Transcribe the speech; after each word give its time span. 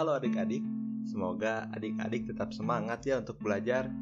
Halo 0.00 0.16
adik-adik, 0.16 0.64
semoga 1.04 1.68
adik-adik 1.76 2.32
tetap 2.32 2.56
semangat 2.56 3.04
ya 3.04 3.20
untuk 3.20 3.36
belajar. 3.36 3.92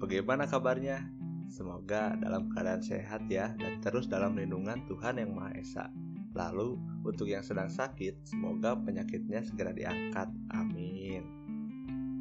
Bagaimana 0.00 0.48
kabarnya? 0.48 1.04
Semoga 1.52 2.16
dalam 2.16 2.48
keadaan 2.48 2.80
sehat 2.80 3.28
ya 3.28 3.52
dan 3.60 3.76
terus 3.84 4.08
dalam 4.08 4.40
lindungan 4.40 4.88
Tuhan 4.88 5.20
Yang 5.20 5.32
Maha 5.36 5.52
Esa. 5.60 5.84
Lalu, 6.32 6.80
untuk 7.04 7.28
yang 7.28 7.44
sedang 7.44 7.68
sakit, 7.68 8.24
semoga 8.24 8.72
penyakitnya 8.72 9.44
segera 9.44 9.76
diangkat. 9.76 10.32
Amin. 10.56 11.28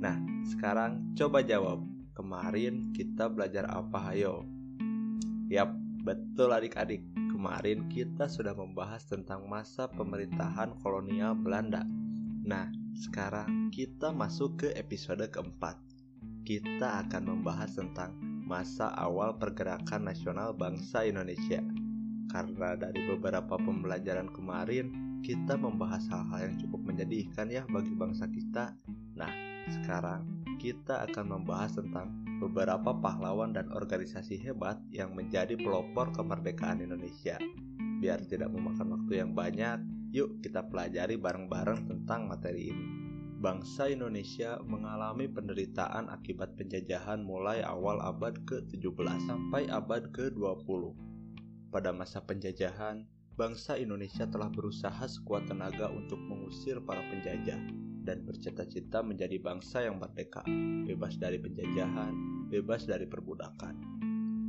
Nah, 0.03 0.19
sekarang 0.43 1.15
coba 1.15 1.47
jawab. 1.47 1.79
Kemarin 2.19 2.91
kita 2.91 3.31
belajar 3.31 3.71
apa, 3.71 4.11
hayo? 4.11 4.43
Yap, 5.47 5.71
betul 6.03 6.51
adik-adik. 6.51 7.07
Kemarin 7.31 7.87
kita 7.87 8.27
sudah 8.27 8.51
membahas 8.51 9.07
tentang 9.07 9.47
masa 9.47 9.87
pemerintahan 9.87 10.75
kolonial 10.83 11.39
Belanda. 11.39 11.87
Nah, 12.43 12.82
sekarang 13.03 13.67
kita 13.67 14.15
masuk 14.15 14.63
ke 14.63 14.67
episode 14.79 15.27
keempat. 15.27 15.75
Kita 16.47 17.03
akan 17.03 17.35
membahas 17.35 17.75
tentang 17.75 18.15
masa 18.47 18.95
awal 18.95 19.35
pergerakan 19.35 20.07
nasional 20.07 20.55
bangsa 20.55 21.03
Indonesia. 21.03 21.59
Karena 22.31 22.79
dari 22.79 23.03
beberapa 23.03 23.59
pembelajaran 23.59 24.31
kemarin, 24.31 25.19
kita 25.19 25.59
membahas 25.59 26.07
hal-hal 26.07 26.47
yang 26.47 26.55
cukup 26.63 26.81
menyedihkan 26.87 27.51
ya 27.51 27.67
bagi 27.67 27.91
bangsa 27.91 28.27
kita. 28.31 28.71
Nah, 29.19 29.31
sekarang 29.67 30.23
kita 30.59 31.03
akan 31.11 31.39
membahas 31.39 31.75
tentang 31.75 32.07
beberapa 32.39 32.95
pahlawan 32.95 33.51
dan 33.51 33.67
organisasi 33.71 34.39
hebat 34.47 34.79
yang 34.95 35.11
menjadi 35.11 35.59
pelopor 35.59 36.11
kemerdekaan 36.15 36.79
Indonesia. 36.79 37.35
Biar 37.99 38.23
tidak 38.27 38.51
memakan 38.51 38.99
waktu 38.99 39.23
yang 39.23 39.31
banyak, 39.31 40.02
Yuk 40.13 40.45
kita 40.45 40.69
pelajari 40.69 41.17
bareng-bareng 41.17 41.89
tentang 41.89 42.29
materi 42.29 42.69
ini. 42.69 42.85
Bangsa 43.41 43.89
Indonesia 43.89 44.61
mengalami 44.61 45.25
penderitaan 45.25 46.05
akibat 46.13 46.53
penjajahan 46.53 47.25
mulai 47.25 47.65
awal 47.65 47.97
abad 47.97 48.37
ke-17 48.45 48.93
sampai 49.25 49.65
abad 49.73 50.13
ke-20. 50.13 50.93
Pada 51.73 51.89
masa 51.89 52.21
penjajahan, 52.21 53.09
bangsa 53.33 53.73
Indonesia 53.81 54.29
telah 54.29 54.53
berusaha 54.53 55.01
sekuat 55.01 55.49
tenaga 55.49 55.89
untuk 55.89 56.21
mengusir 56.21 56.77
para 56.85 57.01
penjajah 57.09 57.57
dan 58.05 58.21
bercita-cita 58.21 59.01
menjadi 59.01 59.41
bangsa 59.41 59.81
yang 59.81 59.97
merdeka, 59.97 60.45
bebas 60.85 61.17
dari 61.17 61.41
penjajahan, 61.41 62.13
bebas 62.53 62.85
dari 62.85 63.09
perbudakan 63.09 64.02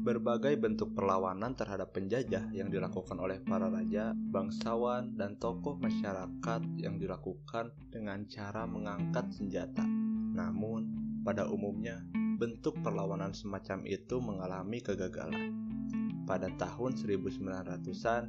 berbagai 0.05 0.61
bentuk 0.61 0.93
perlawanan 0.93 1.57
terhadap 1.57 1.97
penjajah 1.97 2.53
yang 2.53 2.69
dilakukan 2.69 3.17
oleh 3.17 3.41
para 3.41 3.73
raja, 3.73 4.13
bangsawan, 4.13 5.17
dan 5.17 5.41
tokoh 5.41 5.81
masyarakat 5.81 6.61
yang 6.77 7.01
dilakukan 7.01 7.73
dengan 7.89 8.29
cara 8.29 8.69
mengangkat 8.69 9.33
senjata. 9.33 9.81
Namun, 10.37 10.93
pada 11.25 11.49
umumnya, 11.49 12.05
bentuk 12.37 12.77
perlawanan 12.85 13.33
semacam 13.33 13.89
itu 13.89 14.21
mengalami 14.21 14.85
kegagalan. 14.85 15.57
Pada 16.29 16.53
tahun 16.53 17.01
1900-an, 17.01 18.23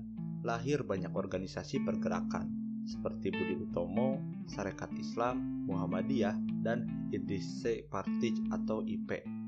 lahir 0.48 0.88
banyak 0.88 1.12
organisasi 1.12 1.84
pergerakan 1.84 2.48
seperti 2.88 3.36
Budi 3.36 3.60
Utomo, 3.60 4.24
Sarekat 4.48 4.96
Islam, 4.96 5.68
Muhammadiyah, 5.68 6.40
dan 6.64 7.10
Indise 7.12 7.84
Partij 7.92 8.40
atau 8.54 8.86
IP 8.86 9.45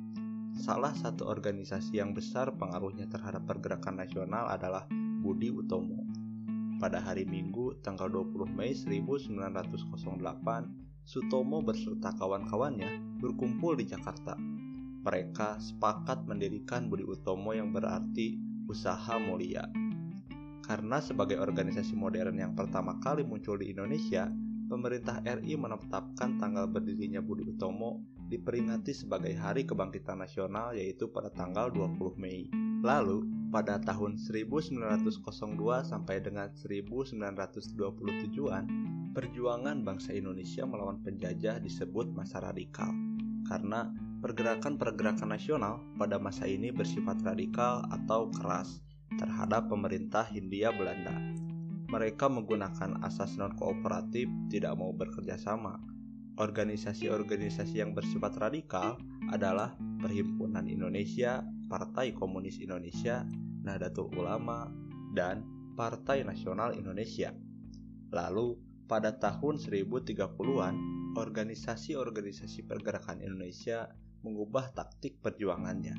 Salah 0.58 0.90
satu 0.90 1.30
organisasi 1.30 2.02
yang 2.02 2.18
besar 2.18 2.50
pengaruhnya 2.58 3.06
terhadap 3.06 3.46
pergerakan 3.46 4.02
nasional 4.02 4.50
adalah 4.50 4.90
Budi 5.22 5.54
Utomo. 5.54 6.02
Pada 6.82 6.98
hari 6.98 7.30
Minggu, 7.30 7.78
tanggal 7.86 8.10
20 8.10 8.58
Mei 8.58 8.74
1908, 8.74 9.38
Sutomo 11.06 11.62
beserta 11.62 12.10
kawan-kawannya 12.18 13.22
berkumpul 13.22 13.78
di 13.78 13.86
Jakarta. 13.86 14.34
Mereka 15.06 15.62
sepakat 15.62 16.26
mendirikan 16.26 16.90
Budi 16.90 17.06
Utomo 17.06 17.54
yang 17.54 17.70
berarti 17.70 18.42
usaha 18.66 19.14
mulia. 19.22 19.70
Karena 20.66 20.98
sebagai 20.98 21.38
organisasi 21.38 21.94
modern 21.94 22.34
yang 22.34 22.58
pertama 22.58 22.98
kali 22.98 23.22
muncul 23.22 23.62
di 23.62 23.70
Indonesia, 23.70 24.26
pemerintah 24.66 25.22
RI 25.22 25.54
menetapkan 25.54 26.42
tanggal 26.42 26.66
berdirinya 26.66 27.22
Budi 27.22 27.46
Utomo 27.46 28.17
diperingati 28.28 28.92
sebagai 28.92 29.32
Hari 29.36 29.64
Kebangkitan 29.64 30.20
Nasional 30.20 30.76
yaitu 30.76 31.08
pada 31.08 31.32
tanggal 31.32 31.72
20 31.72 32.20
Mei. 32.20 32.52
Lalu, 32.84 33.24
pada 33.48 33.80
tahun 33.80 34.20
1902 34.20 35.24
sampai 35.88 36.20
dengan 36.20 36.52
1927-an, 36.52 38.64
perjuangan 39.16 39.78
bangsa 39.82 40.14
Indonesia 40.14 40.68
melawan 40.68 41.00
penjajah 41.02 41.64
disebut 41.64 42.12
masa 42.12 42.44
radikal. 42.44 42.92
Karena 43.48 43.88
pergerakan-pergerakan 44.20 45.32
nasional 45.32 45.80
pada 45.96 46.20
masa 46.20 46.46
ini 46.46 46.76
bersifat 46.76 47.24
radikal 47.24 47.88
atau 47.88 48.28
keras 48.36 48.84
terhadap 49.16 49.72
pemerintah 49.72 50.28
Hindia 50.28 50.76
Belanda. 50.76 51.16
Mereka 51.88 52.28
menggunakan 52.28 53.00
asas 53.08 53.40
non-kooperatif 53.40 54.28
tidak 54.52 54.76
mau 54.76 54.92
bekerja 54.92 55.40
sama, 55.40 55.80
Organisasi-organisasi 56.38 57.82
yang 57.82 57.98
bersifat 57.98 58.38
radikal 58.38 59.02
adalah 59.34 59.74
Perhimpunan 59.98 60.70
Indonesia, 60.70 61.42
Partai 61.66 62.14
Komunis 62.14 62.62
Indonesia, 62.62 63.26
Nahdlatul 63.66 64.14
Ulama, 64.14 64.70
dan 65.18 65.42
Partai 65.74 66.22
Nasional 66.22 66.78
Indonesia. 66.78 67.34
Lalu, 68.14 68.54
pada 68.86 69.18
tahun 69.18 69.58
1030-an, 69.58 70.76
organisasi-organisasi 71.18 72.70
pergerakan 72.70 73.26
Indonesia 73.26 73.90
mengubah 74.22 74.78
taktik 74.78 75.18
perjuangannya. 75.18 75.98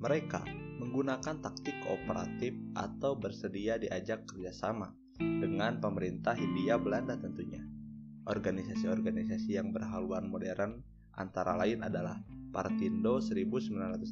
Mereka 0.00 0.48
menggunakan 0.80 1.44
taktik 1.44 1.76
kooperatif 1.84 2.56
atau 2.72 3.20
bersedia 3.20 3.76
diajak 3.76 4.24
kerjasama 4.24 4.96
dengan 5.18 5.76
pemerintah 5.82 6.32
Hindia 6.32 6.80
Belanda 6.80 7.20
tentunya. 7.20 7.57
Organisasi-organisasi 8.28 9.56
yang 9.56 9.72
berhaluan 9.72 10.28
modern 10.28 10.84
antara 11.16 11.56
lain 11.56 11.80
adalah 11.80 12.20
Partindo 12.52 13.24
1930, 13.24 14.04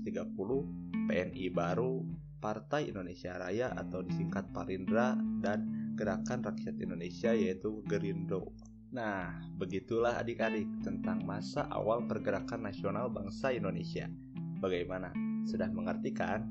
PNI 1.04 1.46
Baru, 1.52 2.00
Partai 2.40 2.88
Indonesia 2.88 3.36
Raya 3.36 3.76
atau 3.76 4.00
disingkat 4.00 4.56
Parindra, 4.56 5.12
dan 5.44 5.92
Gerakan 6.00 6.40
Rakyat 6.48 6.80
Indonesia 6.80 7.36
yaitu 7.36 7.84
Gerindo. 7.84 8.56
Nah, 8.96 9.36
begitulah 9.60 10.16
adik-adik 10.16 10.64
tentang 10.80 11.20
masa 11.20 11.68
awal 11.68 12.08
pergerakan 12.08 12.72
nasional 12.72 13.12
bangsa 13.12 13.52
Indonesia. 13.52 14.08
Bagaimana? 14.64 15.12
Sudah 15.44 15.68
mengerti 15.68 16.16
kan? 16.16 16.48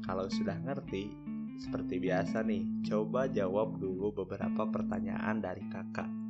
Kalau 0.00 0.32
sudah 0.32 0.56
ngerti, 0.64 1.12
seperti 1.60 2.00
biasa 2.00 2.40
nih, 2.40 2.88
coba 2.88 3.28
jawab 3.28 3.76
dulu 3.76 4.16
beberapa 4.16 4.64
pertanyaan 4.72 5.44
dari 5.44 5.68
kakak. 5.68 6.21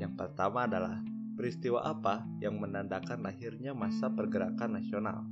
Yang 0.00 0.16
pertama 0.16 0.64
adalah 0.64 1.04
peristiwa 1.36 1.84
apa 1.84 2.24
yang 2.40 2.56
menandakan 2.56 3.20
lahirnya 3.20 3.76
masa 3.76 4.08
pergerakan 4.08 4.80
nasional? 4.80 5.28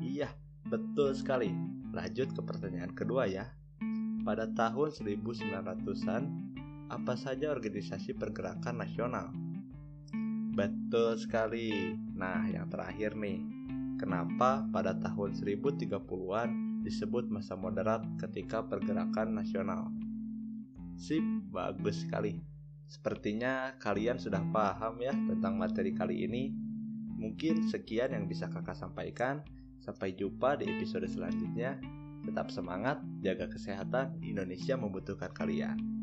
Iya, 0.00 0.32
betul 0.64 1.12
sekali. 1.12 1.52
Lanjut 1.92 2.32
ke 2.32 2.40
pertanyaan 2.40 2.96
kedua 2.96 3.28
ya. 3.28 3.44
Pada 4.24 4.48
tahun 4.48 4.88
1900-an, 4.88 6.22
apa 6.88 7.14
saja 7.20 7.52
organisasi 7.52 8.16
pergerakan 8.16 8.80
nasional? 8.80 9.28
Betul 10.56 11.20
sekali. 11.20 11.92
Nah, 12.16 12.48
yang 12.48 12.72
terakhir 12.72 13.20
nih. 13.20 13.44
Kenapa 14.00 14.64
pada 14.72 14.96
tahun 14.96 15.36
1030-an 15.36 16.80
disebut 16.86 17.28
masa 17.28 17.52
moderat 17.58 18.00
ketika 18.16 18.64
pergerakan 18.64 19.36
nasional? 19.36 19.92
Sip, 20.96 21.22
bagus 21.50 22.06
sekali. 22.06 22.57
Sepertinya 22.88 23.76
kalian 23.76 24.16
sudah 24.16 24.40
paham 24.48 24.96
ya 25.04 25.12
tentang 25.12 25.60
materi 25.60 25.92
kali 25.92 26.24
ini. 26.24 26.48
Mungkin 27.20 27.68
sekian 27.68 28.16
yang 28.16 28.24
bisa 28.24 28.48
kakak 28.48 28.74
sampaikan. 28.74 29.44
Sampai 29.78 30.16
jumpa 30.16 30.56
di 30.56 30.72
episode 30.72 31.04
selanjutnya. 31.04 31.76
Tetap 32.24 32.48
semangat, 32.48 33.04
jaga 33.20 33.46
kesehatan, 33.46 34.24
Indonesia 34.24 34.74
membutuhkan 34.74 35.30
kalian. 35.36 35.97